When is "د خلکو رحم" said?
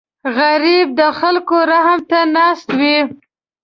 0.99-1.99